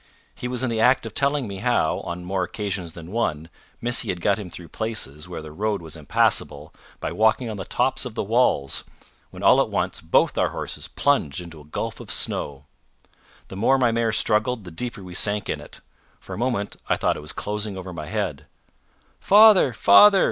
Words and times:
He 0.33 0.47
was 0.47 0.63
in 0.63 0.71
the 0.71 0.79
act 0.79 1.05
of 1.05 1.13
telling 1.13 1.47
me 1.47 1.57
how, 1.59 1.99
on 1.99 2.23
more 2.25 2.43
occasions 2.43 2.93
than 2.93 3.11
one, 3.11 3.49
Missy 3.81 4.09
had 4.09 4.19
got 4.19 4.39
him 4.39 4.49
through 4.49 4.69
places 4.69 5.29
where 5.29 5.43
the 5.43 5.51
road 5.51 5.79
was 5.79 5.95
impassable, 5.95 6.73
by 6.99 7.11
walking 7.11 7.51
on 7.51 7.57
the 7.57 7.65
tops 7.65 8.03
of 8.03 8.15
the 8.15 8.23
walls, 8.23 8.83
when 9.29 9.43
all 9.43 9.61
at 9.61 9.69
once 9.69 10.01
both 10.01 10.39
our 10.39 10.49
horses 10.49 10.87
plunged 10.87 11.39
into 11.39 11.61
a 11.61 11.65
gulf 11.65 11.99
of 11.99 12.09
snow. 12.09 12.65
The 13.49 13.55
more 13.55 13.77
my 13.77 13.91
mare 13.91 14.11
struggled, 14.11 14.63
the 14.63 14.71
deeper 14.71 15.03
we 15.03 15.13
sank 15.13 15.47
in 15.47 15.61
it. 15.61 15.81
For 16.19 16.33
a 16.33 16.37
moment 16.45 16.77
I 16.89 16.97
thought 16.97 17.15
it 17.15 17.19
was 17.21 17.31
closing 17.31 17.77
over 17.77 17.93
my 17.93 18.07
head. 18.07 18.47
"Father! 19.19 19.71
father!" 19.71 20.19